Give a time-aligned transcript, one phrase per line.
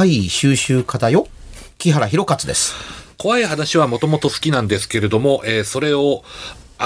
[0.00, 1.28] 怪異収集家だよ。
[1.76, 2.74] 木原博勝です。
[3.18, 6.24] 怖い話はもともと好きなんですけれども、えーそれを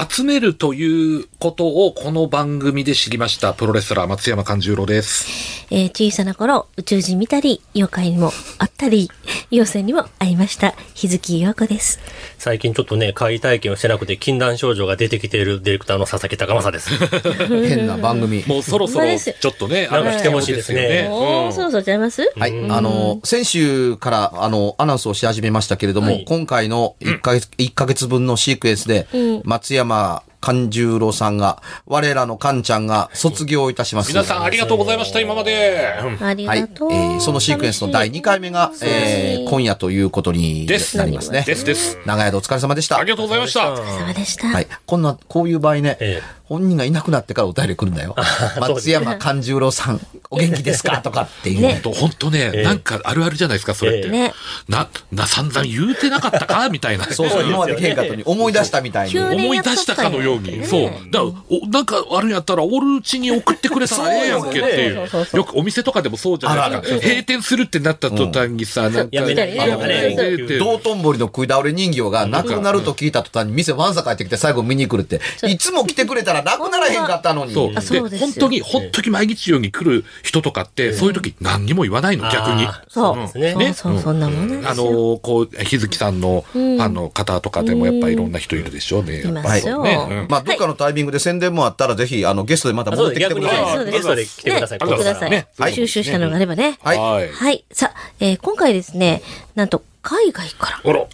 [0.09, 3.53] 集めるということをこの番組で知りました。
[3.53, 5.65] プロレスラー松山勘十郎です。
[5.71, 9.09] えー小さな頃、宇宙人見たり、妖怪にもあったり、
[9.51, 10.75] 妖精にも会いました。
[10.93, 11.99] 日月陽子です。
[12.37, 16.89] 最近ちょっとね、怪異体験をしてなくて禁断症状が出てきているディレクターの佐々木高正です。
[17.49, 18.43] 変な番組。
[18.47, 22.21] もうそろそろちょっとね、なんか来てほしいですねおー、そろそろちゃいます？
[22.35, 22.51] はい。
[22.69, 29.07] あの、先週から、あの、アナウンスをし始めましたけれども、はい今回の1ヶ月、一ヶ月分のシークエンスで、
[29.43, 34.09] 松山勘十郎さんが、我らの勘ちゃんが卒業いたします。
[34.09, 35.87] 皆さんありがとうございました、今まで。
[36.21, 36.59] ありはい。
[36.59, 36.89] えがとう。
[36.91, 41.43] ーそのシークエンスの第2回目が、えー今夜ということにですなりますね。
[41.47, 41.97] ですです。
[42.05, 42.99] 長い間お疲れ様でした。
[42.99, 43.71] ありがとうございました。
[43.71, 44.47] お疲れ様でした。
[44.47, 44.67] はい。
[44.85, 48.15] こんな、こういう場合ね、ええ本人がいなくなってからお便り来るんだよ。
[48.59, 51.01] 松山勘十郎さん、お元気ですか？
[51.01, 51.61] とかっていう。
[51.61, 54.07] ねと本当ね、ええなんかあるあるじゃないですか、それって。
[54.07, 54.33] ええね。
[54.67, 56.69] な、な、散々言うてなかったか？
[56.69, 57.05] みたいな。
[57.05, 59.19] そうそう、今までけんかったのに思い出したみたいに。
[59.19, 60.59] 思い出したかのように。
[60.59, 60.91] ねそう。
[61.11, 66.99] だから、おなんかあるんやったら、おるうちに送ってくれたらええやんけっていうよくお店とかでもそうじゃないですか。
[67.01, 69.11] 閉店するってなった途端にさ、なんなんか
[70.59, 77.53] 道頓堀の食い倒れ人形がなくなると聞いた途端に店わんさ帰ってきて最後見に来るって、いつも来てくれたらなくならへんかったのに。
[77.53, 78.09] そう。
[78.09, 82.67] で本当に、本当に毎日ように来る人とかって、そういう時何にも言わないの、逆に。
[82.89, 83.17] そう。
[83.17, 84.69] ですねそうそう、そんなもんなんですよ。
[84.69, 89.21] あのーこう、日月さんのファンの方とかでもやっぱいろんな人いるでしょうね。
[89.21, 89.95] やっぱいますよね。
[90.09, 93.91] うんまあ、どっかのタイミングで宣伝もあったら、ぜひ、あの、ゲストでまた戻ってきてください。
[93.91, 94.79] ゲストで来てください。
[94.79, 95.31] ね、来てください。
[95.31, 96.77] ねはい収集したのがあればね。
[96.83, 97.29] はいはい。
[97.29, 97.65] はい。
[97.71, 99.21] さあ、えー今回ですね、
[99.55, 101.05] なんと、海外からあら。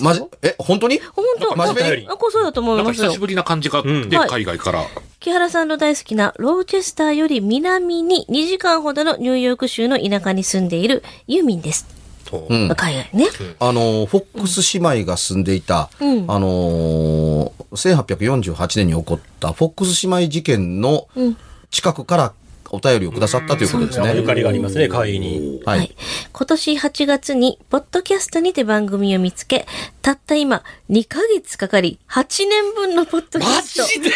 [0.00, 1.00] まじ、え、本当に？
[1.00, 1.56] 本当。
[1.56, 2.08] 真面目に？
[2.08, 3.10] あ、こうそうだと思ないんかますよ。
[3.10, 3.18] 久し。
[3.20, 4.84] ぶりな感じがあって、海外から。
[5.20, 11.86] 木原さんの大好きなローチェスターより南に2時間ほどのニューヨーク州の田舎に住んでいるユーミンです。
[12.28, 12.54] そう。
[12.54, 12.68] うん。
[12.74, 13.26] 海外ね。
[13.60, 16.30] あの、フォックス姉妹が住んでいた、うん。
[16.30, 21.36] あのー、1848年に起こったフォックス姉妹事件のうん。
[21.70, 22.34] 近くから
[22.72, 24.14] お便りをくださったということですね。
[24.16, 25.60] ゆかりがありますね、会に。
[25.64, 25.96] ははいい。。
[26.32, 29.66] 今年8月に、ポッドキャストにて番組を見つけ、
[30.02, 33.84] たった今、2ヶ月かかり、8年分のポッドキャマスト。
[33.86, 34.10] ジで？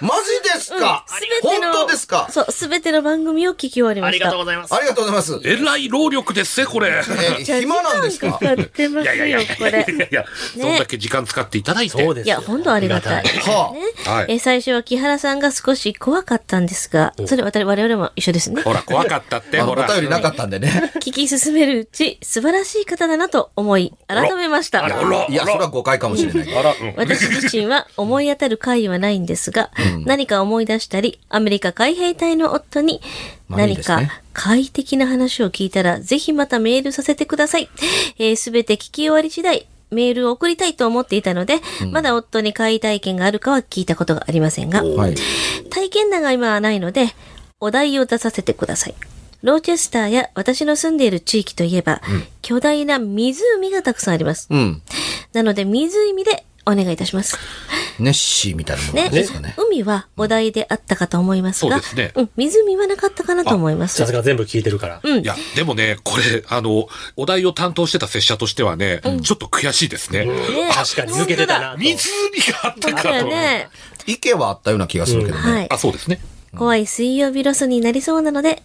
[0.00, 1.04] マジですか？
[1.08, 2.28] すべての、本当ですか？
[2.30, 4.34] そう、すべての番組を聞き終わりました。
[4.36, 5.40] ございまありがとうございます。
[5.44, 7.02] えらい労力ですね、これ。
[7.38, 8.26] え、暇なんですか？
[8.38, 9.70] 時間かかってますよ、これ。
[9.70, 10.24] いやいや、
[10.60, 11.90] そんだけ時間使っていただいて。
[12.02, 12.36] そうですよ。
[12.36, 13.24] いや、本当ありがたい。
[13.24, 13.74] は
[14.06, 18.62] あはいえー最初は木原さんが少し怖かったんですが、それ我々我々も一緒ですね。
[18.62, 19.86] ほら、怖かったって、ほら。
[19.90, 20.92] 便りなかったんでね。
[21.00, 24.84] 聞き進めるうち、素晴らしい方だなと思い、改めました。
[24.84, 26.54] あらいや、それは誤解かもしれない。
[26.56, 29.70] あら、うん私自身は思い当たる回はないんですが、
[30.04, 33.00] 何か思い出したり、アメリカ海兵隊の夫に
[33.48, 34.00] 何か
[34.32, 37.68] 快適な話を聞いたら、ぜひまたメールさせてください。
[38.36, 41.60] すべて聞き終わり次第、メールを送りたいと思っていたので、
[41.90, 45.14] まだ夫に怪異体験があるかは聞いたことがありませんが、はい。
[45.70, 47.14] 体験談が今はないので、
[47.60, 48.94] お題を出させてください。
[49.42, 52.02] ローチェスターや私の住んでいる地域といえば、
[52.42, 54.48] 巨大な湖がたくさんあります。
[54.50, 54.82] うん。
[55.32, 57.38] なので湖でお願いいたします。
[57.98, 59.54] ネッシーみたいなものですかね。
[59.56, 64.12] 海はお題であったかと思いますが、そうですねん、湖はなかったかなと思いますさす。
[64.12, 65.00] が全部聞いてるから。
[65.02, 70.26] うんいや、でもね、これ、あの、お題を担当してた拙者としてはね、ちょっと悔しいですね。
[70.26, 71.72] ね確かに抜けてたな。
[71.72, 71.98] と湖
[72.52, 73.26] があったかと。
[73.26, 73.68] ね。
[74.06, 75.52] 池はあったような気がするけどね。
[75.52, 75.66] はい。
[75.70, 76.20] あ、そうですね。
[76.56, 78.62] 怖い水曜日ロスになりそうなので、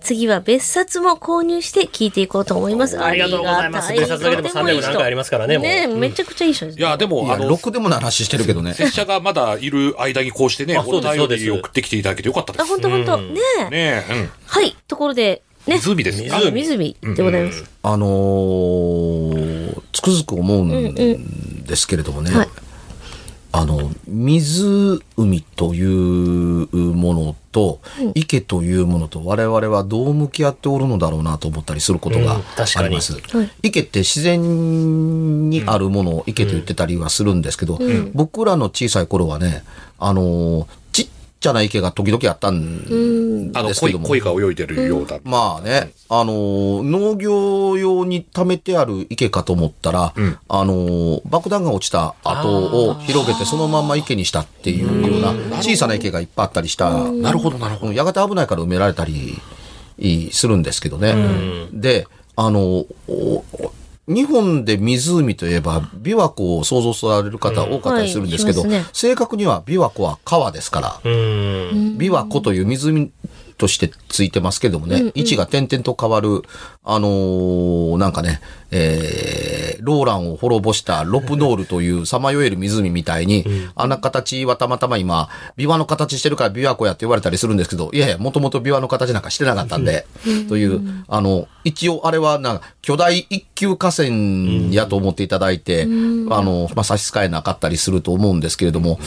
[0.00, 2.98] 次は別冊も購入して聞いていこうと思います。
[3.02, 6.80] ありがとうございますありがた別冊だけでも300何回ありますからねもうねうんめちゃくちゃいい人ですね。
[6.82, 8.74] いや、でいも、や、あの、ろくでもない話してるけどね。
[8.74, 12.68] 拙者がまだいる間にこうしてね、お便り送ってきていただけてよかったであ、す。
[12.68, 13.64] 本当本当うんねえ。
[13.70, 14.74] ねえ、はい。
[14.88, 15.74] ところで、うん。
[15.74, 15.78] ね。
[15.80, 16.36] 湖ですか？
[16.38, 17.64] あ湖でございます。
[17.82, 22.48] あのーつくづく思うんですけれどもね、はい
[23.52, 25.00] あの、湖
[25.56, 27.80] というものと、
[28.14, 33.14] 池というものと我々はどう向き合っておるのだろうなと思ったりすることがあります。
[33.14, 33.50] はい。
[33.62, 37.78] 池って自然にあるものを池と言ってたりはするんですけど、
[38.14, 39.64] 僕らの小さい頃はね、
[39.98, 44.06] あのーちっちゃな池が時々あったんあの、ですけども。
[44.06, 45.18] 鯉鯉が泳いでるようだ。
[45.24, 50.38] まあね、あのー農業用に貯めてある池かと思ったら、ん。
[50.48, 57.92] あのー爆弾が落ちた後を広げてそのまんま池にしたっていうような小さな池がいっぱいあったりした、なるほど、なるほど。
[57.92, 61.14] やがて危ないから埋められたりするんですけどね。
[61.72, 62.06] で、
[62.36, 62.84] あの、
[64.12, 71.96] 日本で湖といえば琵琶湖を想像される方多かったりするんですけど、はいしますね正確には琵琶湖は川ですから、うん。
[71.96, 73.12] 琵琶湖という湖
[73.60, 76.42] としてついてますけどもね、位置が点々と変わる、
[76.82, 78.40] あのーなんかね、
[78.70, 85.28] えー、ローランを滅ぼしたロプノールというさまよえる湖みたいに、あんな形はたまたま今、
[85.58, 90.06] 琵琶の形してるから琵琶湖やって言われたりするんですけど、いやいや、もともと琵琶の形なんかしてなかったんで、
[90.48, 94.08] という、あの、一応あれはなんか巨大一級河川
[94.72, 98.98] やと思っていただいて、あの、まあ、差し支えなかったりすると思うんですけれども、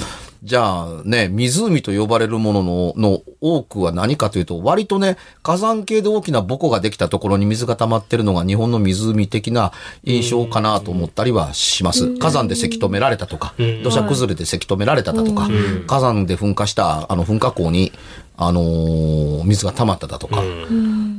[0.43, 9.71] じゃあね、湖と呼ばれるもののの多くは何かというと、割とね、火山系で大きな母湖ができたところに水が溜まってるのが日本の湖的な
[10.03, 12.17] 印象かなと思ったりはします。
[12.17, 13.53] 火山でせき止められたとか、
[13.85, 15.47] 土砂崩れでせき止められただとか、
[15.87, 17.93] 火山で噴火したあの噴火口に、
[18.35, 20.43] あのー水が溜まっただとか。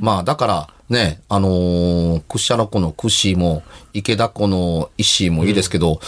[0.00, 3.62] まあだからね、あのー屈斜路湖の屈も
[3.94, 5.99] 池田湖の石もいいですけど、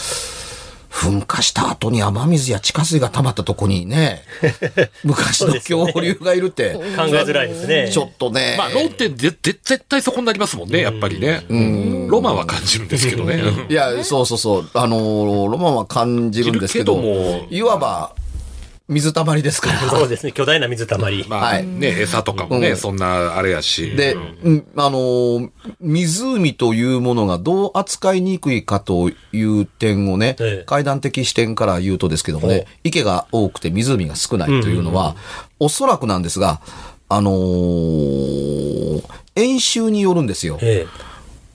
[0.97, 4.23] 噴火した後に雨水や地下水が溜まったとこにね、
[5.05, 6.87] 昔の恐竜がいるって、考え
[7.21, 7.91] づらいですね。
[7.93, 11.45] ちょっとね、まあ、論点で、で、絶対そこになりますもんね、やっぱりね。
[12.09, 13.43] ロマンは感じるんですけどね。
[13.69, 17.47] いや、そうそうそう、あのーロマンは感じるんですけど、けども。
[17.51, 18.15] いわば
[18.89, 19.79] 水たまりですから。
[19.89, 20.31] そうですね。
[20.31, 21.25] 巨大な水たまり。
[21.27, 23.95] まあ、はいね、餌とかもね、うんそんなあれやし。
[23.95, 24.13] で、
[24.43, 25.49] うんあのー
[25.81, 35.15] 湖というものがどう扱いにくいかという点をね、ええ階段的視点から言うとですけどもね、池が多くて湖が少ないというのは、
[35.59, 36.61] おそらくなんですが、
[37.09, 39.03] あのー
[39.35, 40.57] 演習によるんですよ。
[40.61, 40.87] え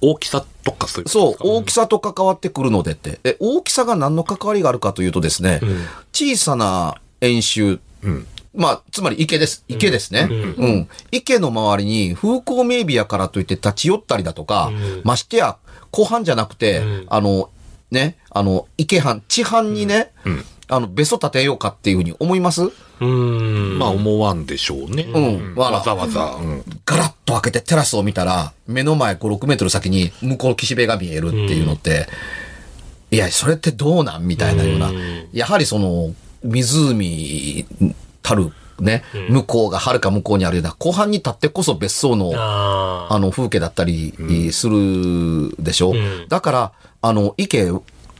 [0.01, 3.19] 大きさとかそういうそう、大きさと関わってくるのでって。
[3.23, 5.61] で、大きさが何の関わりがあるかというとですね、
[6.13, 8.27] 小さな演習、うん。
[8.55, 9.65] まあ、つまり池です。
[9.69, 10.29] 池ですね。
[10.31, 10.89] うん。
[11.11, 14.71] 池の周りに風光明媚やからといって立ち寄ったりだとか、
[15.05, 15.57] ましてや、
[15.91, 17.49] 湖畔じゃなくて、あの、
[17.91, 20.45] ね、あの、池畔、地畔にね、ん。
[20.69, 22.63] あの、べそ立てようかっていうふうに思います？
[22.63, 23.79] えうん。
[23.79, 25.03] まあ、思わんでしょうね。
[25.03, 25.55] うん。
[25.55, 26.39] わざわざ。
[26.41, 26.65] うん。
[26.87, 32.07] ガラッと開けてテラスを見たら、目の前5、6メートル先に向こう岸辺が見えるっていうのって、
[33.11, 34.27] いや、それってどうなん？
[34.27, 34.93] みたいなような、
[35.33, 37.67] やはりその、湖
[38.23, 46.29] たるね、向こうが遥か向こうにあるような、後半に立ってこそ別荘の、あの、風景だったりするでしょ、ん。
[46.29, 47.71] だから、あの、池、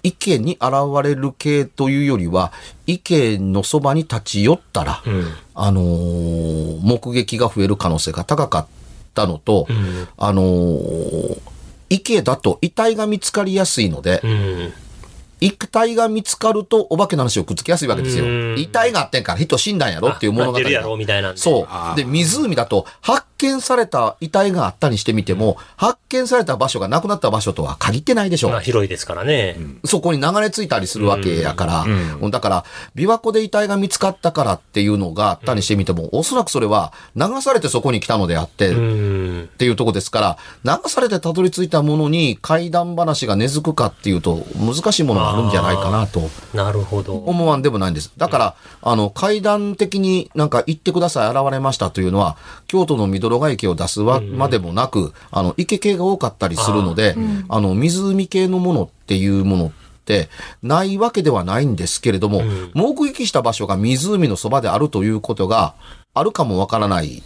[0.05, 0.73] 池に現
[1.03, 2.53] れる系というよりは、
[2.87, 5.33] 池のそばに立ち寄ったら、うん。
[5.55, 8.67] あのー目撃が増える可能性が高かっ
[9.15, 10.09] たのと、ん。
[10.17, 11.41] あのー
[11.89, 14.23] 池だと遺体が見つかりやすいので、
[15.43, 15.49] うん。
[15.49, 18.59] 遺体が見つかるとお化けの話をくっつきやすいわけですようん。
[18.59, 21.33] 遺体があってんから人死んだんやろっていう物語がやろみたいな。
[21.37, 28.51] そうで、湖だと、発見された遺体があったにしてみても、発見された場所がなくなった場所とは限ってないでしょ。
[28.51, 29.57] まあ広いですからね。
[29.85, 32.65] そこに流れ着いたりするわけやから、だから、
[32.95, 39.32] 琵琶湖で遺体が見つかったからっていうのがあったにしてみても、おそらくそれは流されてそこに来たのであって、うん。
[39.43, 46.31] っていうとこですから、流されてたどり着いたものに怪談話が根付くかっていうと、難しいものがあるんじゃないかなと。
[46.55, 47.17] なるほど。
[47.17, 48.13] 思わんでもないんです。
[48.17, 52.37] だから、あの、怪談的になんか行ってください、現れましたというのは、
[52.67, 57.17] 京都のミドロガ池を出すわまでもなく、あの、池系が多かったりするので、
[57.49, 59.71] あの、湖系のものっていうものっ
[60.05, 60.29] て、
[60.63, 62.43] ないわけではないんですけれども、
[62.75, 65.75] 目撃した場所が湖のそばであるということが
[66.15, 67.23] あるかもわからない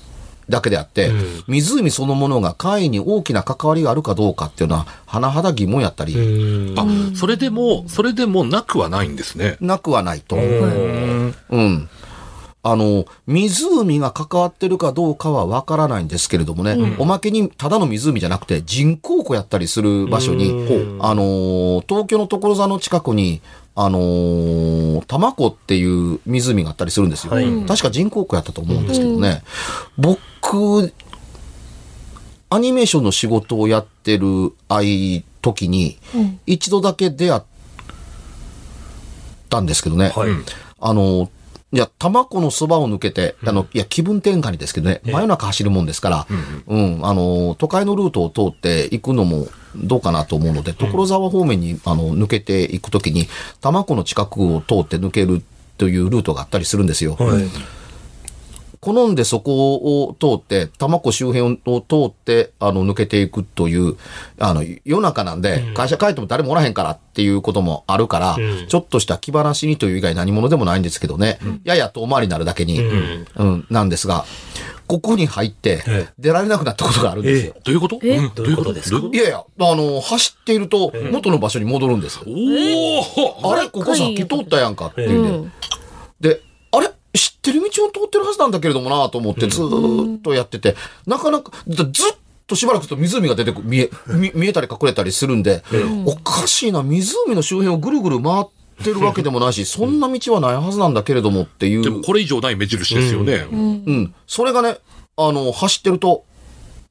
[0.49, 1.11] だけであって、
[1.49, 6.79] 湖そのものが海に大きな関わりがあるかどうかっていうのは、甚だ疑問やったり、うん。
[6.79, 9.57] あ、それでも、それでもなくはないんですね。
[9.61, 10.37] なくはないと。
[10.37, 11.89] うんうん。
[12.69, 20.51] あの、湖が関わってるかどうかはわからないんですけれどもね、おまけにただの湖じゃなくて人工湖やったりする場所に、
[20.99, 23.41] あのー東京の所沢の近くに、
[23.77, 27.33] あのー、多摩湖っていう湖があったりするんですよ。
[27.33, 29.45] はい確か人工湖やったと思うんですけどね、
[29.97, 30.19] 僕、
[32.49, 35.99] アニメーションの仕事をやってる間時に、
[36.47, 37.43] 一度だけ出会っ
[39.49, 40.31] たんですけどね、はい。
[40.81, 41.31] あの、
[41.73, 46.27] いや、玉子のそばを抜けて、あの、いや、気分転換にですけどね、真夜中走るもんですから、
[46.67, 53.29] うん、あの、都会のルートを通って行くのもどうかなと思うので、所沢方面に、あの、抜けていくときに、
[53.61, 55.43] 玉子の近くを通って抜ける
[55.77, 57.17] というルートがあったりするんですよ。
[57.19, 57.45] はい。
[58.81, 59.75] 好んでそこ
[60.07, 63.97] を通って、多摩湖周辺を通って、あの、抜けていくという、
[64.39, 68.67] あの、夜中なんで、会社帰っても誰もおらへんからっていうこともあるから、ん。
[68.69, 74.25] ちょっとした気晴らしにという以外何者でもないんですけどね、やや遠回りになるだけに、うん、なんですが、
[74.87, 77.55] ここに入ってええ、出られなくなったことがあるんですよ。
[77.65, 77.99] どういうこと？
[78.05, 78.19] え？
[78.19, 78.33] うん。
[78.37, 78.73] どういうこと？
[78.73, 78.99] ですか？
[79.13, 82.21] いやいや、あの、走っていると、元の場所に戻るんです。
[82.25, 83.69] おおあれ？
[83.69, 85.53] ここさっき通ったやんかっていうん。
[86.21, 86.41] で。
[87.51, 90.75] っってる道を通ってるはずなんだけれどもなと思ってずーっとやってて、
[91.07, 91.87] なかなか、ずっ
[92.47, 95.63] としばらくすると湖が出てく見え、見見えたり隠れたりするんで、
[96.05, 98.45] おかしいな、湖の周辺をぐるぐる回っ
[98.83, 101.83] てるわけでもないし、そんな道はないはずなんだけれどもっていう。
[101.83, 103.47] でもこれ以上ない目印ですよね。
[103.53, 104.15] うん。
[104.27, 104.79] それがね、
[105.17, 106.25] あの、走ってると、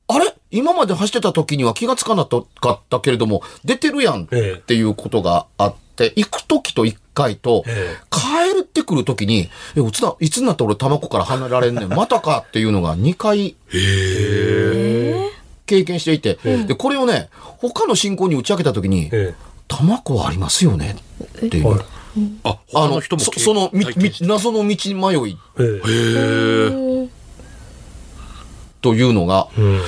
[0.07, 0.33] あれ？
[0.51, 2.37] 今まで走ってた時には気がつかなか
[2.69, 13.55] ったけれども、出てるやんっええていうことがあって、行く時と一回と、え帰ってくる時に、え、いつだ、いつになって俺玉子から離れられんねん、 またかっていうのが2回
[15.65, 19.33] 経験していて、で、これをね、他の進行に打ち明けた時に、え
[19.67, 20.95] 玉子はありますよね
[21.47, 21.69] っていう。
[21.69, 21.79] はい
[22.43, 25.37] あ、あの人もそそのみみ謎の道迷い。
[28.81, 29.81] というのが、うん。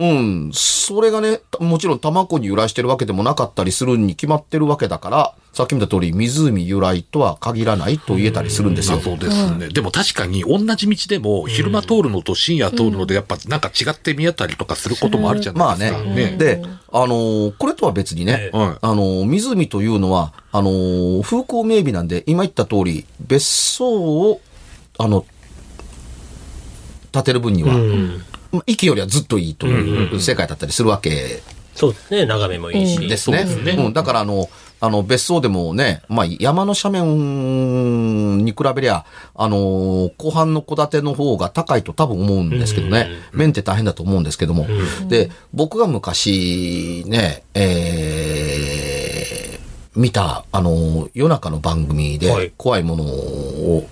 [0.00, 0.50] うん。
[0.52, 9.00] それがね、もちろん卵に由来してるわけでもなかったりするに決まってるわけだから、さっき見た通り、湖由来とは限らないと言えたりするんですよ。
[9.00, 9.68] そうですね。
[9.68, 16.10] でも確かに同じ道でも昼間通るのと深夜通るのでやっぱなんか違って見えたりとかすることもあるじゃまあないですか。
[16.10, 16.36] ね。
[16.38, 24.40] で、あのーこれとは別にね、あのー湖というのは、あのー風光明媚なんで、今言った通り、別荘を、
[24.98, 25.26] あの、
[27.10, 27.74] 建てる分には、
[28.66, 31.42] 息よりはずっといいという世界だったりするわけ
[31.74, 32.26] そうですね。
[32.26, 33.08] 眺めもいいし。
[33.08, 33.38] ですね。
[33.38, 34.48] そうですねうん、だからあの、
[34.80, 43.10] あの、別荘でもね、まあ、山の斜面に比べりゃ、あの、後半の戸建ての方が高いと多分思うんですけどね。
[43.32, 44.66] 面って大変だと思うんですけども。
[45.08, 53.86] で、僕が昔ね、えー、見た、あの、夜中の番組ではい怖いものを、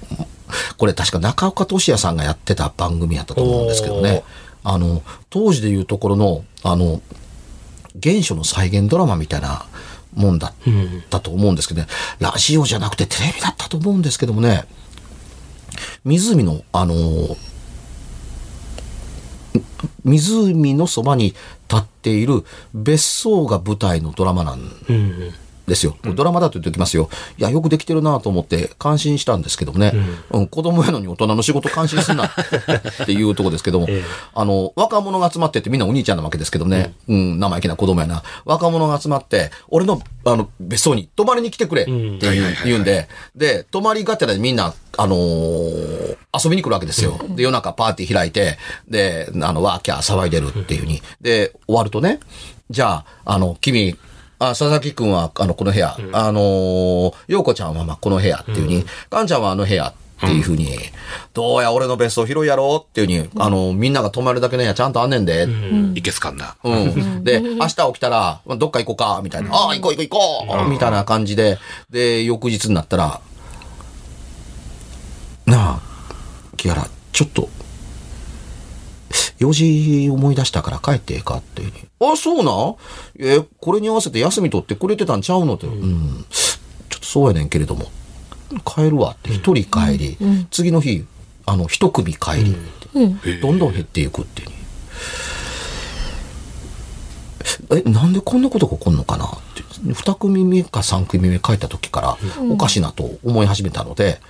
[0.79, 4.25] これ確か中岡俊也さんがやってた番組やったと思うんですけどね。
[4.65, 7.03] あの、当時でいうところの、あの、
[8.03, 9.67] 原初の再現ドラマみたいな
[10.19, 10.53] もんだっ
[11.09, 14.65] たと思うんですけどね、ラジオじゃなくてテレビだったと思うんですけどもね、
[16.05, 17.37] 湖の、あのー
[20.05, 21.37] 湖のそばに立
[21.77, 22.45] っている
[22.75, 25.35] 別荘が舞台のドラマなんうん。
[25.69, 25.97] ですよ。
[26.15, 27.09] ドラマだと言っておきますよ。
[27.39, 29.93] いや、よくできてるなと思って感心したんですけどもね。
[30.31, 36.95] うん、子供やのに大人の仕事感心すんな っていうとこですけども、ええあの、若者が集まってってみんなお兄ちゃんなわけですけどね。
[37.09, 38.23] うん、生意気な子供やな。
[38.45, 47.19] 若者が集まって、俺の、あの、別荘に泊まりに来てくれってん言う言うんで、で、泊まりがてらみんな、あのー遊びに来るわけですよ。
[47.31, 48.59] で、夜中パーティー開いて、
[48.89, 51.03] で、あの、ワーキャー騒いでるっていうふうに。
[51.21, 52.21] で、終わるとね、
[52.71, 53.97] じゃあ、あの、君、
[54.39, 59.27] あ、佐々木くんは、あの、この部屋、あのー、陽子ちゃんは、まあ、この部屋っていうふうに、かん。
[59.27, 60.77] ちゃんはあの部屋っていうふうに、
[61.33, 65.49] どうや、俺の別荘広いやろっていうふうに、あの、みんなが泊まるだけの部屋ちゃんとあんねんで、
[65.95, 66.57] いけすかんな。
[66.65, 67.25] うん。
[67.25, 69.51] で、明日起きたら、まあどっか行こうか、みたいな。
[69.53, 71.59] ああ、行こう行こう行こうみたいな感じで、
[71.91, 73.21] で、翌日になったら、
[75.47, 75.81] なあ、
[76.57, 77.49] キアラ、ちょっと、
[79.39, 81.63] 用事思い出したから帰ってええかって。
[82.01, 82.53] あ、そうな？
[82.53, 82.77] ん
[83.19, 85.55] え、これに合わせて休み取ってくれてたんちゃうの？
[85.55, 85.67] って。
[85.67, 86.25] うん。
[86.31, 87.87] ちょっとそうやねんけれども。
[88.65, 89.31] 帰るわって。
[89.33, 90.17] 一人帰り、
[90.51, 91.05] 次の日、
[91.45, 92.55] あの、一組帰りっ
[93.23, 93.39] て。
[93.41, 94.49] どんどん減っていくっていう
[97.71, 99.63] え、なんでこんなことが起こるのかなって。
[99.93, 102.19] 二組目か三組目帰った時から、
[102.51, 104.21] おかしいなと思い始めたので、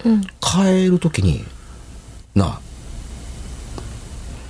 [0.40, 1.44] 帰る時に、
[2.34, 2.60] なあ、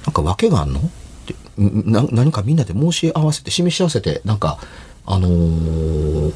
[0.09, 0.81] なんか訳があんの？
[0.81, 0.83] っ
[1.27, 4.59] てんな何かみんなで申し合わせて、示し合わせて、なんか、
[5.05, 6.33] あのー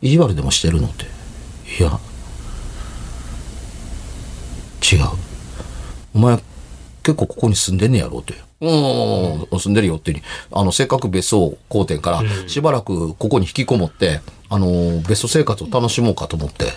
[0.00, 1.04] 意地悪でもしてるのって。
[1.04, 2.00] いや、
[4.82, 5.08] 違う。
[6.14, 6.42] お前、
[7.04, 8.34] 結構ここに住んでんねやろって。
[8.60, 10.20] うん、住んでるよってに。
[10.50, 16.72] あの、せっかく別荘公店から、しばらくここに引きこもって、あのー、別荘生活を楽しもうかと思って。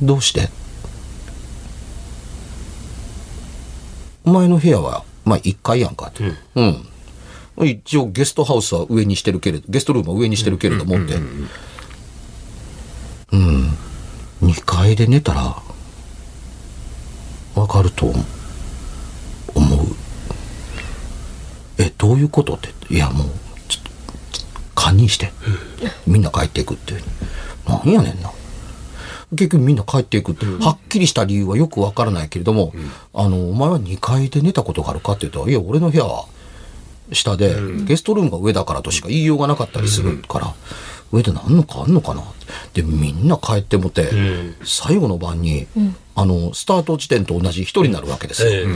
[0.00, 0.48] どうして？
[4.26, 6.32] お前の部屋は、まあ、1階やんかって。
[6.56, 6.88] うん。
[7.64, 11.14] 一応ゲストハウスは上にしてるけれど、ゲストルームは上にしてるけれどもって。
[13.32, 13.70] うん。
[14.42, 15.62] 2階で寝たら、
[17.54, 18.06] わかると
[19.54, 19.86] 思う。
[21.78, 22.70] え、どういうことって？
[22.92, 23.28] いや、もう、
[23.68, 23.90] ちょっと、
[24.32, 25.32] ちょっと堪忍して。
[26.06, 27.02] みんな帰っていくっていう。
[27.68, 28.30] なんやねんな。
[29.36, 32.72] 結局みんな帰っていくって、はっきりした理由はよくわからないけれども、
[33.14, 36.26] あの、お前は2階で寝たことがあるかって言うと、いや、俺の部屋は
[37.12, 40.54] 下で、ゲストルームが上だからとしか言いようがなかったりするから、
[41.12, 42.22] 上で何のかあんのかな？
[42.74, 44.10] で、みんな帰ってもて、
[44.64, 45.66] 最後の晩に、
[46.16, 48.50] あの、スタート地点と同じ一人になるわけですよ。
[48.50, 48.66] ええ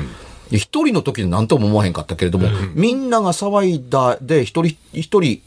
[0.51, 5.43] で一人の時に何とも思わへんかったけれども、みんなが騒いだで、一人、一人、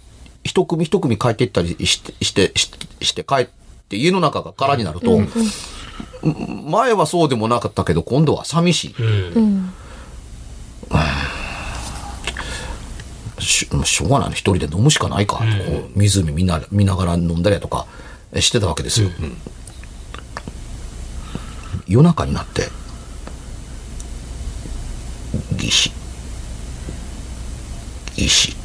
[0.46, 3.51] 一組一組帰っていったりして、して、してして帰って
[3.93, 5.21] って家の中が空になると、
[6.23, 8.95] 前はそうでもなかったけど、今度は寂しい。
[9.35, 9.71] うん。
[13.39, 17.88] ししょうがないの一人で飲むしかないか、こう湖見な見ながら飲んだりとか
[18.31, 19.09] えしてたわけですよ、
[21.88, 22.69] 夜中になって
[25.57, 25.91] ギシ
[28.15, 28.55] ギシ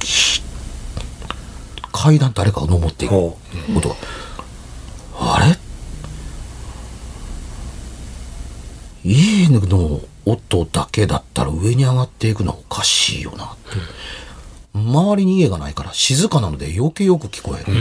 [0.00, 0.33] ギシ
[1.96, 3.14] 階段誰かが登っていく。
[3.14, 3.38] ほ
[3.72, 3.94] ことが、
[5.16, 5.56] あれ？
[9.04, 13.76] 家の音だけだったら上に上がっていくのはおかしいよなって、
[14.74, 17.72] 周りに家がないから静かなので余計よく聞こえる、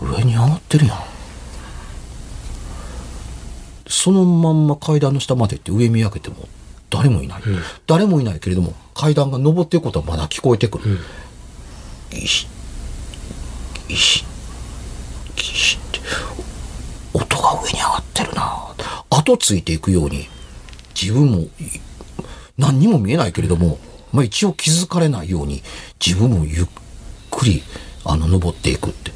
[0.00, 0.98] 上に上がってるやん。
[3.86, 6.48] そのまんま階段の下まで行って上見上げても
[6.90, 7.42] 誰もいない、
[7.86, 10.98] 誰もいないけれども階段が登っていくことはまだ聞こえてくる、
[12.10, 12.48] ギシ
[13.92, 16.00] って
[17.12, 18.74] 音が上に上がってるな
[19.10, 20.26] 後ついていくように
[21.00, 21.48] 自分もい
[22.56, 23.78] 何にも見えないけれども、
[24.12, 25.62] まあ、一応気づかれないように
[26.04, 26.66] 自分もゆっ
[27.30, 27.62] くり
[28.04, 29.10] あの登っていくって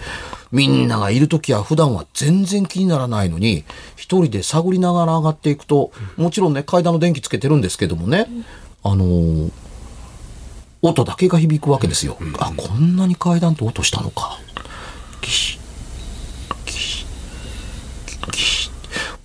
[0.50, 3.64] みんながいる時は普段は全然気にならないのに
[3.96, 8.26] 一人で探りながら上がっていくともちろんね階段の電気つけてるんですけどもね
[8.82, 9.50] あのー
[10.80, 12.16] 音だけが響くわけですよ。
[12.38, 14.38] あ、こんなに階段と音したのか。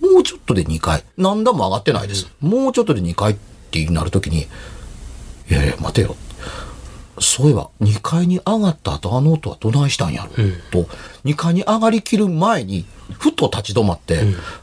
[0.00, 1.04] もうちょっとで2階。
[1.16, 2.28] 何段も上がってないです。
[2.40, 3.36] もうちょっとで2階っ
[3.70, 4.46] てなるときに、い
[5.48, 6.16] やいや、待てよ。
[7.18, 10.30] そういえば、2階に上がった後、あの音はどないしたんやろ、
[10.70, 10.88] と、
[11.24, 12.84] 2階に上がりきる前に、
[13.18, 14.20] ふと立ち止まって、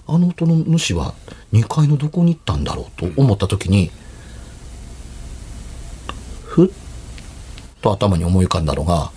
[0.08, 1.14] あの音の主は
[1.54, 3.92] 2階のどこに行ったんだろうと思ったときに、
[6.44, 6.70] ふっ
[7.82, 9.12] と頭に思い浮かんだのが、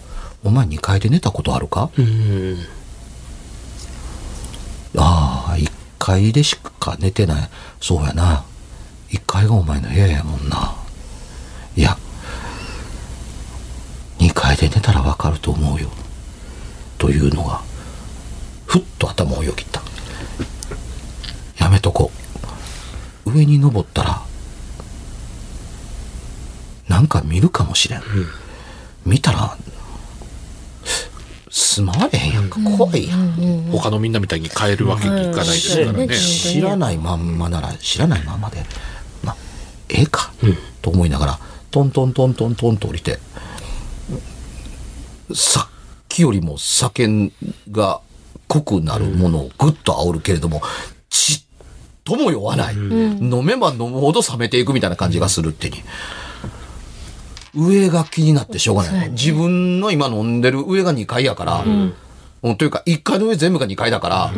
[0.44, 1.90] お前2階で寝たことあるか？
[1.96, 2.02] う。
[2.02, 2.58] うん。
[4.96, 7.48] ああ、1階でしか寝てない。
[7.80, 8.44] そうやな。
[9.08, 10.76] 1階がお前の部屋やもんな。
[11.76, 11.96] いや、
[14.18, 15.88] 2階で寝たらわかると思うよ。
[16.98, 17.62] というのが、
[18.66, 19.82] ふっと頭をよぎった。
[21.58, 22.10] やめとこ
[23.26, 23.32] う。
[23.32, 24.22] 上に登ったら、
[26.88, 28.02] なんか見るかもしれん。
[29.06, 29.56] 見たら、
[31.56, 32.58] 住まわれへんやんか。
[32.76, 33.70] 怖いやん。
[33.70, 36.04] 他のみんなみたいに変えるわけにいかないですからね。
[36.04, 38.58] うん知らないまんまなら知らないままで
[39.22, 39.36] まあ
[39.88, 40.32] ええか、
[40.82, 41.38] と思いながら
[41.70, 43.20] トントントントントンと降りて
[45.32, 45.74] さっ
[46.08, 47.30] きよりも酒
[47.70, 48.00] が
[48.48, 50.60] 濃くなるものをぐっと煽るけれども、
[51.08, 51.42] ちっ
[52.02, 55.82] とも酔わない、飲めば飲むほど冷めていくみたいな感じがするってに。
[57.56, 59.10] 上が気になってしょうがない。
[59.10, 61.64] 自分の今飲んでる上が2階やから、
[62.42, 62.56] うん。
[62.56, 64.32] というか1階の上全部が2階だから、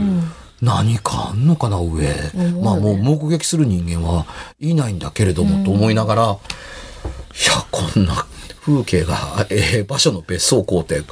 [0.62, 2.14] 何かあんのかな上。
[2.62, 4.26] まあもう目撃する人間は
[4.61, 8.26] いないんだけれども、と思いながら、いや、こんな
[8.62, 11.02] 風景がええ場所の別荘校庭、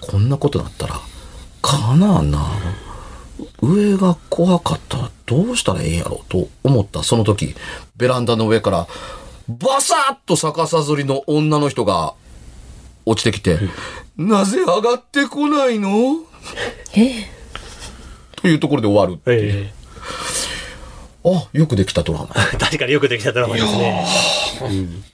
[0.00, 1.00] こんなことだったら、
[1.62, 2.46] かなあな。
[3.60, 7.02] 上が怖かったらどうしたらええんやろうと思った。
[7.02, 7.54] その時、
[7.96, 8.86] ベランダの上から、
[9.48, 12.14] バサッと逆さずりの女の人が
[13.06, 13.58] 落ちてきて、
[14.16, 16.24] なぜ上がってこないの？
[16.96, 17.28] え
[18.36, 19.20] というところで終わる。
[19.26, 19.72] え
[21.24, 22.28] あ、よくできたドラマ。
[22.52, 24.06] え 確かによくできたドラマですね。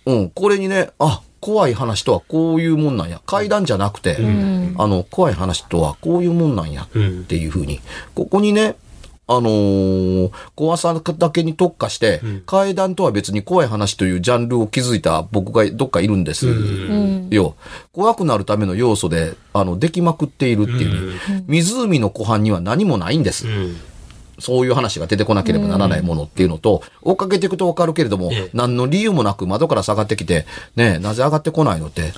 [0.07, 3.21] うん、これにね、あ、怖い話とはこういうもんなんや。
[3.27, 4.17] 怪談じゃなくて、
[4.77, 6.89] あの、怖い話とはこういうもんなんやっ
[7.27, 7.81] ていうふうに、
[8.15, 8.77] ここにね、
[9.31, 16.47] あのー怖さだけに特化して、怪談とは別に怖い話というジャンルを築いた僕がどっかいるんです
[17.31, 17.55] よ。
[17.93, 23.47] 怖くなるための要素で、あの、できまくっているっていう、湖の湖畔には何もないんです。
[23.47, 23.77] うん。
[24.41, 32.13] そういう話が出てこなければならないものっていうのと、追っかけていくとわかるけれども、ええ何の理由もなく窓から下がってきて、ねえ、なぜ上がってこないのって、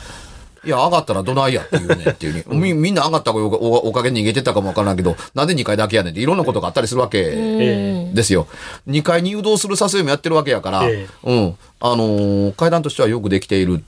[0.64, 2.44] いや、上がったらどないやっていうね、っていうに。
[2.58, 8.46] みみんな上がったおおおかげで逃げてたかもわからないけど、なんで2階だけやねんっていろんなことがあったりするわけえですよ。
[8.88, 11.56] 2階に誘導する撮影もやってるわけやから、えうん。
[11.80, 13.82] あのー階段としてはよくできている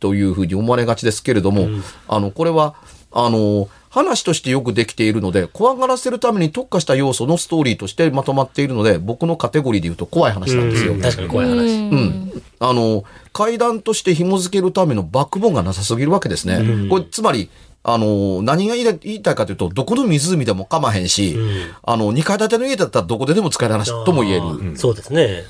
[0.00, 1.68] というふうに思われがちですけれども、
[2.06, 2.74] あの、これは、
[3.12, 10.94] あの、話としてよくできているので、怖がらせるために特化した要素のストーリーとしてまとまっているので、僕のカテゴリーで言うと怖い話なんですよ。
[10.94, 11.58] うん確かに怖い話。
[11.58, 12.42] うん。
[12.60, 16.88] あの、階段として紐付けるためのバックボーンがなさすぎるわけですね。
[16.88, 17.50] これ、つまり、
[17.84, 21.36] あの、何が言いたい言いたいかというと、どこの湖でも構わへんし、
[21.82, 24.76] あの、2階建ての家だったらどこででも使える話とも言える。
[24.76, 25.44] そうですね。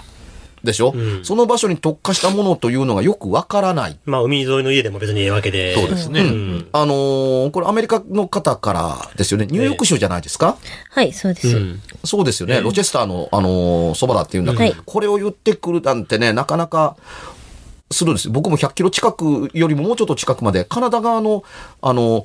[0.64, 3.98] でしょ、うんその場所に特化したものというのがよくわからない。
[4.04, 5.74] まあ、海沿いの家でも別にええわけで。
[5.74, 6.20] そうですね。
[6.20, 6.68] うん。
[6.72, 9.46] あのーこれアメリカの方からですよね。
[9.46, 10.56] ニューヨーク州じゃないですか、
[10.90, 11.48] はい、そうです。
[11.48, 11.82] うん。
[12.04, 12.60] そうですよね。
[12.60, 16.96] ロチェスターの、あのーそばだっていうんだから、はいこれを言ってくるなんてね、なかなか、
[17.90, 18.32] するんですよ。
[18.32, 21.42] 僕も100キロ近くよりももうちょっと近くまで、カナダ側の、
[21.80, 22.24] あの、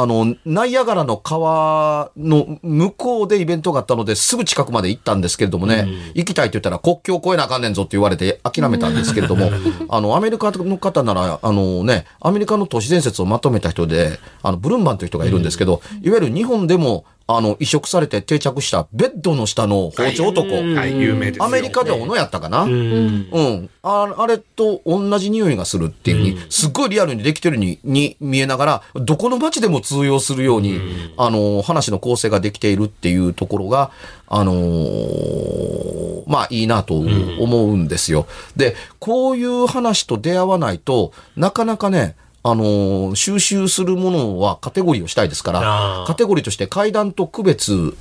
[0.00, 9.50] あの、ナイアガラの川の向こうでイベントがあったので、すぐ近くまで行ったんですけれどもね、行きたいって言ったら国境を越えなあかんねんぞって言われて諦めたんですけれども、
[9.88, 20.48] あの、アメリカの方なら、あのね、アメリカの都市伝説をまとめた人で、あの、ブルンバンという人がいるんですけど、いわゆる日本でも、あの、移植されて定着したベッドの下の包丁男。
[20.74, 21.44] はい、有名ですよ。
[21.44, 23.70] アメリカでは小野やったかな、ううんん。
[23.82, 30.80] ああれと同じ匂いがするっていうふうに、すっごいリアルにできてるにに見えながら、どこの街でも通用するように、
[31.18, 33.90] あの、話の構成ができているっていうところが、
[34.26, 38.26] あのーまあいいなと思うんですよ。
[38.56, 47.96] で、こういう話と出会わないと、なかなかね、あのー収集するものはカテゴリーをしたいですからカテゴリーとして階段と区別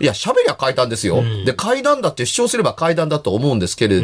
[0.00, 1.22] いや、喋りゃ階段ですよ。
[1.44, 4.02] で、階段だって主張すれば階段だと思うんですけれ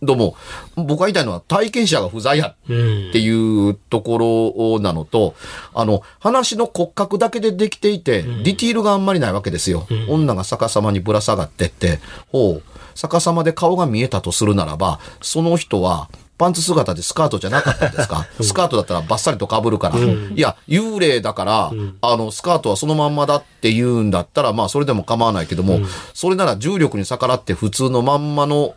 [0.00, 0.36] ども、
[0.76, 2.72] 僕が言いたいのは体験者が不在やっう
[3.08, 3.12] ん。
[3.12, 4.18] ていうとこ
[4.76, 5.34] ろなのと、
[5.74, 9.88] あの、話の骨格だけでできていて、ディティールがあんまりないわけですよ。
[10.08, 11.98] 女が逆さまにぶら下がってって、
[12.30, 12.62] ほう、
[12.94, 16.08] 逆さまで顔が見えたとするならば、その人は、
[16.38, 18.26] パンツ姿でスカートじゃなかったんですか？
[18.42, 19.98] スカートだったらバッサリと被るから。
[19.98, 25.80] いや、幽霊だから、あの、スカートはそのまんまだって言うんだったら、まあ、それでも構わないけども、
[26.14, 28.74] それなら重力に逆らって普通のまんまの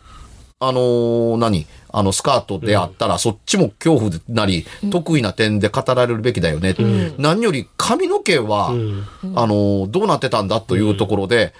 [0.59, 1.65] あのー何？
[1.91, 6.75] あの、スカートであったら、そっちも恐怖なり、得意な点で語られるべきだよね。
[7.17, 11.53] 何より髪の毛は、あのーどうなってたんだというところで、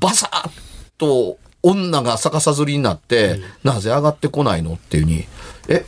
[0.00, 0.50] バサッ
[0.98, 5.24] と女が逆さずりになって、なぜ上がってこないのっていうに、
[5.68, 5.84] え、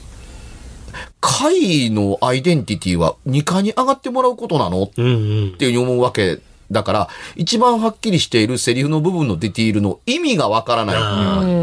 [1.20, 4.84] 階のアイデンティティは2階に上がってもらうことなの？
[4.84, 5.56] っうんうん。
[5.56, 10.96] ていうふうに思うわけだから、一番はっきりしているセリフの部分のディティールの意味がわからない。
[10.96, 11.00] う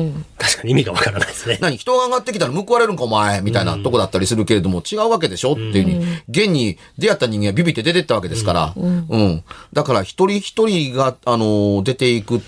[0.09, 0.25] ん。
[0.37, 1.57] 確かに意味がわからないですね。
[1.61, 1.77] 何？
[1.77, 3.41] 人が上がってきたら報われるんかお前？
[3.41, 5.53] みたいなとこだったりするけれども、違うわけでしょ？
[5.53, 9.43] っていうふうに、現に出会った人間はビビって出てったわけですから、うん。
[9.73, 12.41] だから一人一人が、あのー出ていく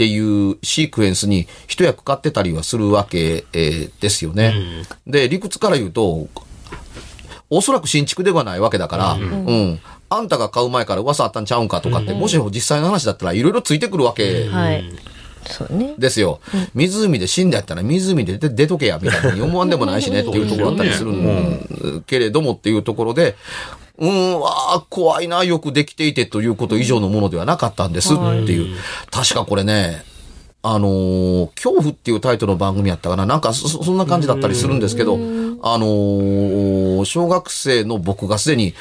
[0.00, 4.54] っていうシークエンスに一役買ってたりはするわけ、えーですよね。
[5.06, 6.26] で、理屈から言うと、
[7.50, 9.78] おそらく新築ではないわけだから、うん。
[10.08, 14.84] あんたが買う前から噂あったんちゃうんかとかって、もし実際の話だったらいろいろついてくるわけはい。
[15.44, 15.94] そうね。
[15.98, 16.40] ですよ。
[16.72, 23.36] 湖で死んだやったら湖で出出とけや、みたいに思わんでもないしね っていうところだったりするんけれどもっていうところで、
[24.00, 28.76] うーん、ああ、怖いな、よくできていてということ以上のものではなかったんですっていう。
[29.10, 30.02] 確かこれね、
[30.62, 35.16] あのー恐怖っていうタイトルの番組やったかななんかそ、そんな感じだったりするんですけど、あ
[35.78, 38.74] のー小学生の僕がすでに、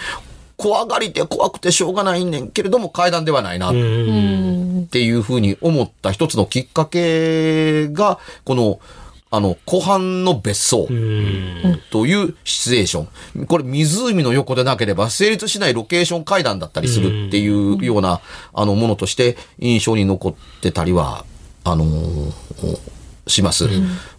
[0.58, 3.70] 怖がりで怖くてしょうがないねんけれども階段ではないな。
[3.70, 8.80] っていうふうに思った一つのきっかけが、この、
[9.32, 11.80] あの、湖畔の別荘うん。
[11.92, 13.08] というシチュエーショ
[13.42, 13.46] ン。
[13.46, 18.22] これ湖の横でなければ成立しないロケーション階段だったりするっていうような、
[18.54, 21.26] あの、ものとして印象に残ってたりは、
[21.64, 22.34] あのー
[23.30, 23.66] します、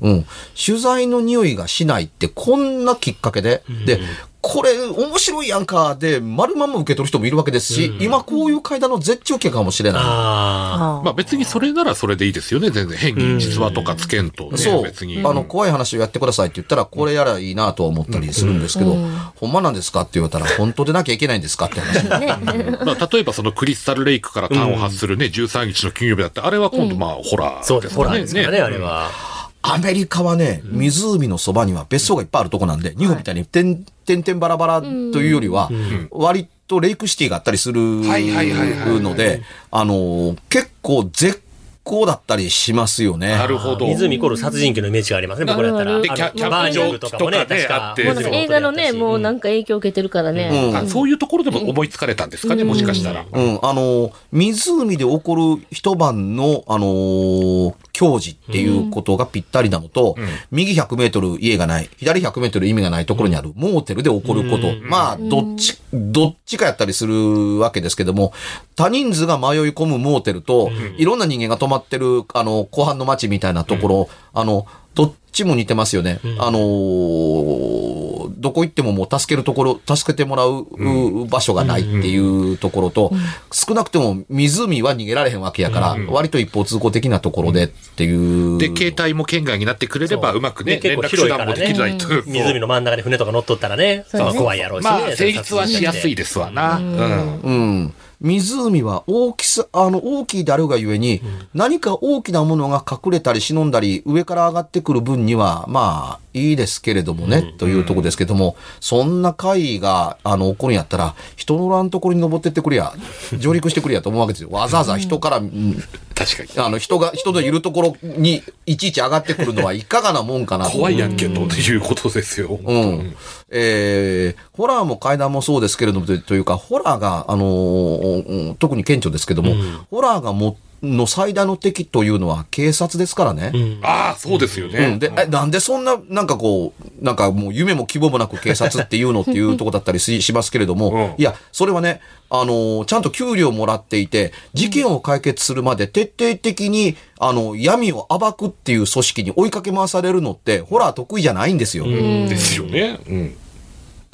[0.00, 0.26] うん。
[0.54, 4.00] 取材の匂いがしないってこんなきっかけで、で、
[4.42, 10.02] これ面白いやんかで丸まんま受け取る人もいるわけですし、今こういう階段の絶頂期かもしれない。
[10.02, 12.70] ああまあ別にそれならそれでいいですよね。
[12.70, 14.56] 全然変に実話とかつけんとね。
[14.56, 14.82] そう。
[14.82, 15.18] 別に。
[15.24, 18.96] あの、怖い話をやってくださいって言ったら、これやらいいなとは思ったりするんですけど、
[19.36, 22.10] ほんまなんですかって言われたら、本当でなきゃいけないんですかって話。
[22.10, 22.18] あ。
[22.52, 22.78] ね。
[22.84, 27.60] まあ例えばそのクリスタルレイクから端を発するね、13日の金曜日だって、あれは今度まあホラー。
[27.60, 27.62] あ。
[27.62, 27.94] そうです。
[27.94, 29.29] ホラーですからね、あれは。
[29.62, 35.70] アメリカはね、湖のそばには別荘がいっぱいあるとこなんで、日本みたいに点、点々バラバラというよりは、
[36.10, 41.42] 割とレイクシティがあったりするので、あの、結構絶
[41.82, 43.28] 好だったりしますよね。
[43.28, 43.86] なるほど。
[43.86, 46.00] 湖イコール殺人鬼のイメージがありますね、僕らやったら。
[46.00, 47.88] でキャキャンプバーニングとかもね、確か。
[47.90, 50.72] あってもうなんか映画のね、もうなんか影響を受けてるからね。
[50.74, 53.24] あそういうところでも思いつかれたんですかね、もしかしたら。
[53.30, 60.16] うん、あの、湖で起こる一晩の、あのー教示っていうことがぴったりなのと、
[60.50, 64.72] 右100メートル家がない、左100メートル意味がないところにあるモーテルで起こること。
[64.82, 68.32] まあ、どっち、どっちかやったりするわけですけども、
[68.74, 74.66] 多人数が迷い込むモーテルと、いろんな人間が泊まってる、あの、後半の街みたいなところ、あの、
[75.04, 76.20] どっちも似てますよね。
[76.38, 83.12] あのーう、どこ行ってももう助けるところ、助けてもらう、う場所がないっていうところと、
[83.52, 88.58] 少なくても湖は逃げられへんわけやから、割と一方通行的なところでっていう。
[88.58, 91.98] で、携帯も県外になってくれれば、うまくね、結構連絡手広いから段もできないね。
[92.26, 94.90] 湖の真ん中で船とか乗っとったらね、そうね怖いやろうしね。
[94.90, 96.76] まあ、成立はしやすいですわな。
[96.78, 97.40] うん。
[97.42, 97.94] うん。
[98.20, 101.22] 湖は大きさ、あの、大きいであるがゆえに、
[101.54, 112.92] 何か大きなものが隠れたり忍んだり、上から上がってくる分には、まあ、いいですけれどもね、というところですけども、そんな会が、あの、起こるんやったら、人のおらんところに登ってってくれや、
[113.38, 114.50] 上陸してくれやと思うわけですよ。
[114.50, 115.82] わざわざ人から、うん
[116.20, 116.66] 確かに。
[116.66, 120.72] あの、人が、人のいるところに、いちいち上がってくるのは いかがなもんかなと。
[120.72, 122.60] 怖いやんけということですよ。
[122.62, 123.16] うん。
[123.48, 129.54] えー、ホラーも怪談もそうですけれども、とというか、ホラーが、あのーうん特に顕著ですけども、
[129.90, 133.52] ホラーがも、の最大の敵というのは警察ですからね。
[133.82, 134.72] ああ、そうですようん。
[134.72, 134.98] ね。
[134.98, 151.84] で、え、なんでそんな、なんかこう、なんかもう夢も希望もなく警察っていうのっていうとこだったりししますけれども、うんいや、それはね、あのーちゃんと給料もらっていて、事件を解決するまで徹底的に、あの、闇を暴くっていう組織に追いかけ回されるのって、ホラー得意じゃないんですよ。
[151.84, 152.98] ですよね。
[153.06, 153.36] うん。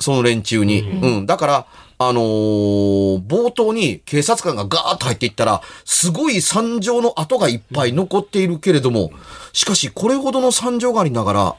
[0.00, 0.80] その連中に。
[0.80, 1.26] うん。
[1.26, 1.66] だから、
[1.98, 9.10] あのー冒頭に警察官がガーッと入っていったら、すごい惨状の跡がいっぱい残っているけれども、
[9.52, 11.56] しかしこれほどの惨状がありながら、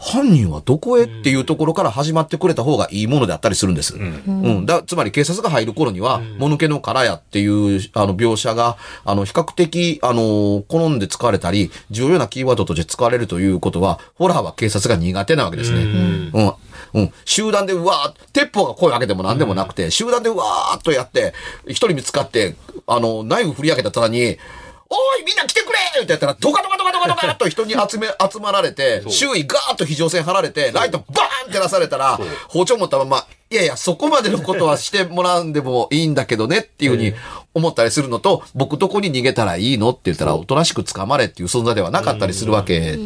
[0.00, 3.96] 犯人はどこへっていうところから始まってくれた方がいいものであったりするんです。
[3.96, 4.00] う
[4.62, 4.66] ん。
[4.66, 15.82] だつまり警察が入る頃には、もぬけの殻やっていう、あの、描写が、あの、比較的、あの、好んで使われたり、重要なキーワードとして使われるということは、ホラーは警察が苦手なわけですね。
[15.82, 16.30] うん。
[16.32, 16.52] うん。
[17.24, 21.34] 集団でうわー、鉄砲が声を上げても何でもなくて、集団でうわーっとやって、
[21.66, 24.38] 一人見つかって、あの、ナイフ振り上げた途端に、
[24.90, 26.02] おいみんな来てくれ！
[26.02, 37.12] ってやったら、ドカドカドカドカドカっと人に集め、集まられて、周囲ガーッと非常線張られて、ライトバーンって出されたら、包丁持ったまま、いやいや、そこまでのことはしてもらうんでもいいんだけどねっていうふうに
[37.52, 42.98] 思ったりするのと、僕どこに逃げたらいいのって言ったら、おとなしく捕まれっていう存在ではなかったりするわけ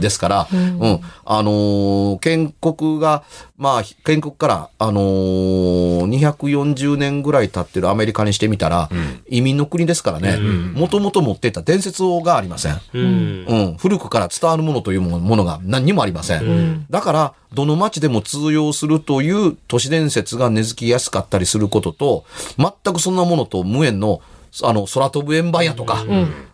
[0.00, 1.00] ですから、うん。
[1.24, 3.22] あのー建国が、
[3.56, 8.88] まあ、建国から、あのー240年ぐらい経ってるアメリカにしてみたら、
[9.28, 10.36] 移民の国ですからね、
[10.74, 12.80] もともと持っていた伝説がありません。
[12.94, 13.44] うん。
[13.48, 16.86] うん、古くから伝わるものというものが何にもありません。
[16.90, 22.24] だから、どの町でも通用するという都市伝説が根付きやすかったりすることと、
[22.58, 24.20] 全くそんなものと無縁の、
[24.62, 26.04] あの、空飛ぶ円盤やとか、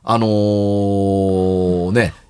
[0.09, 1.66] あのーね、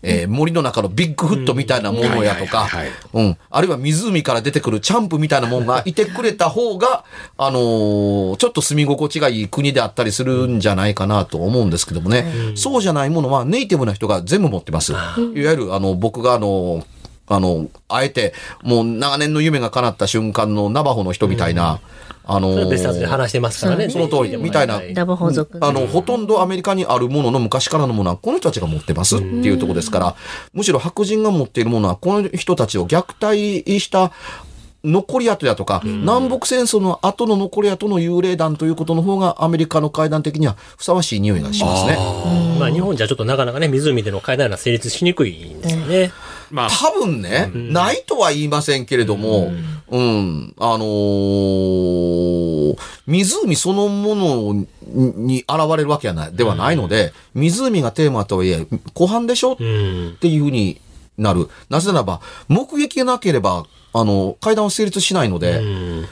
[0.02, 2.68] えー森の中のビッグフットみたいなものやとか
[3.12, 7.04] うん、あるいは湖から出てくるチャンプみたいなもんがいてくれた方が、
[7.38, 14.92] あのーちょっと住み心地がいい国であったりするんじゃないかなと思うんですけどもね、そうじゃないものはネイティブな人が全部持ってます。
[14.92, 16.84] いわゆる、あの、僕があの、
[17.28, 21.80] あの、あえて、もう長年の夢が叶った瞬間のナバホの人みたいな、
[22.28, 23.88] あのそれ別冊で話してますからね。
[23.88, 24.80] その通りみたいな。
[24.92, 30.16] ダボホ族あの、ほとんどアメリカにあるものの昔からのものはこの人たちが持ってますっていうところですから、
[30.52, 34.12] むしろ白人が持っているものはこの人たちを虐待した
[34.84, 41.96] 残り跡やとか、南北戦争の後の残り跡の幽霊団ということの方がアメリカの会談的にはふさわしい匂いがしますね。
[42.58, 46.12] まあ日本じゃちょっとなかなかね、湖での会談が成立しにくいんですよね。
[46.50, 49.52] まあ、多分ね、ないとは言いませんけれども、
[49.88, 59.52] うん、あのー湖そのものに現れるわけはない、ではないので、湖がテーマとはいえ、湖畔でしょ？
[59.52, 60.16] っうん。
[60.20, 60.80] ていうふうに
[61.16, 61.48] なる。
[61.70, 66.06] なぜならば、目撃がなければ、あの、会談は成立しないので、うん。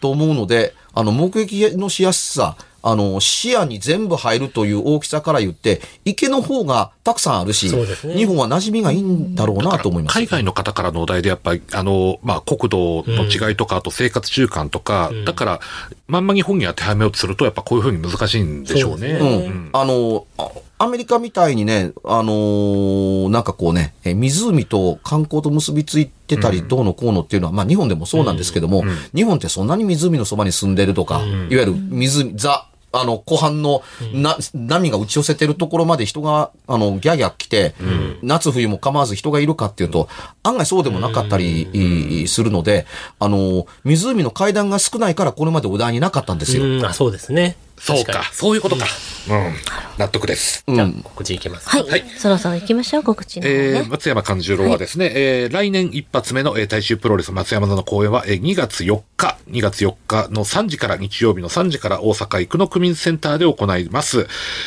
[0.00, 2.56] と思うので、あの、目撃のしやすさ、
[2.90, 8.14] あの、視野に全部入るという大きさから言って、池の方がたくさんあるし、そうですね。
[8.14, 10.14] 日本は馴染みがいいんだろうなと思います。
[10.14, 15.60] 海外の方からのお題でやっぱり、あの、まあ、国土の違いとか、あと生活習慣とか、だから、
[16.06, 19.18] まんま日本に当てはめようとすると、やっぱこういうふうに難しいんでしょうね。
[19.18, 19.70] そうですうん。
[19.72, 20.48] あの、あ
[20.80, 37.74] アメリカみたいにね、あのーなんかこうね、え湖と観光と結びついてたり、どうのこうのっていうのは、まあ日本でもそうなんですけども、日本ってそんなに湖のそばに住んでるとか、いわゆる湖、ザ、あの、湖畔のな、波が打ち寄せてるところまで人が、あの、ギャーギャー来て、
[38.22, 40.08] 夏冬も構わず人がいるかっていうと、
[40.42, 42.86] 案外そうでもなかったりするので、
[43.18, 46.64] あの、湖の階段が少ないからこれまでお題になかったんですよ。
[46.64, 47.56] うん、あ、そうですね。
[47.80, 48.86] そうかそういうことか。
[49.28, 49.54] うん。
[49.98, 50.64] 納得です。
[50.66, 51.68] じゃあうん、告知いきます。
[51.68, 51.82] はい。
[51.88, 53.82] はいそろそろ行きましょう、告知の方え。
[53.88, 64.26] 松山勘十郎はですね、えー来年一発目の、えー大衆プロレス松山座の公演は、えー2月4日、2月4日の3時から、日曜日の3時から大阪生野区民センターで行います。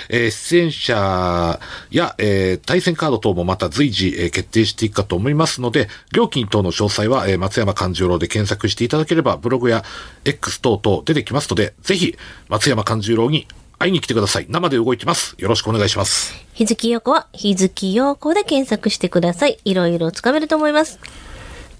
[0.09, 9.83] えー出演者や、えー対戦カード等もまた随時、えー決定していくかと思いますので、料金等の詳細は、えー松山勘十郎で検索していただければ、ブログや
[10.25, 12.15] X 等々出てきますので、ぜひ、
[12.47, 14.45] 松山勘十郎に会いに来てください。
[14.47, 15.35] 生で動いてます。
[15.39, 16.35] よろしくお願いします。
[16.53, 19.57] 日月陽子は、日月陽子で検索してください。
[19.65, 20.99] いろいろつかめると思います。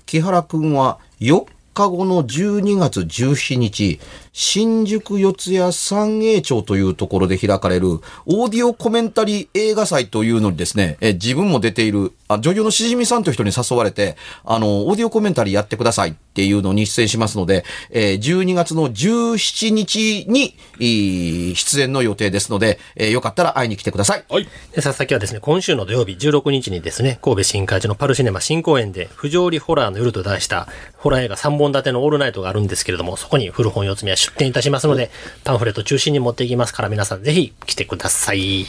[0.06, 4.00] 木原くんは4日後の12月17日、
[4.34, 14.16] 新宿四谷三栄町というところで開かれるオーディオコメンタリー映画祭というのにですね、え自分も出ているあ女優のしじみさんという人に誘われて、
[14.46, 24.24] あの、オーディオコメンタリーやってくださいっていうのに出演しますので、えー12月の17日に、えー出演の予定ですので、えーよかったら会いに来てください。
[24.30, 24.48] はい。
[24.74, 35.10] で、佐々木はですね、今週の土曜日16日にですね、神戸新海地のパルシネマ新公演で、不条理ホラーの夜と題した、ホラー映画3本立てのオールナイトがあるんですけれども、そこに古本四つ目は出展いたしますので、
[35.44, 38.66] パンフレット中心に持っていきますから、皆さんぜひ来てください。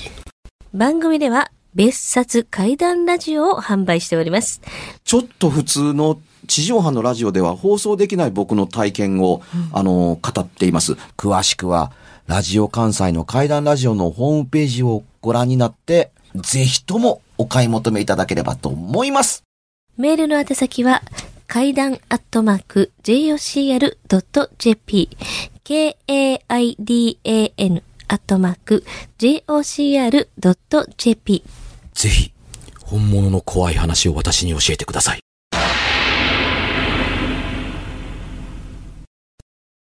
[0.72, 4.60] 番組では、別冊怪談ラジオを販売しております。
[5.04, 10.94] ちょっと普通の地上波のラジオでは放送できない僕の体験を、あの、語っています。
[11.16, 11.92] 詳しくは、
[12.26, 19.44] ラジオ関西の怪談ラジオのホームページをご覧になって、ぜひともお買い求めいただければと思います。
[19.98, 21.02] メールの宛先は、
[21.52, 25.10] 階段アットマーク jocr.jp
[25.64, 26.32] k-a-i-d-a-n
[28.08, 28.82] アットマーク
[29.18, 31.44] jocr.jp
[31.92, 32.32] ぜひ、
[32.80, 35.21] 本物の怖い話を私に教えてください。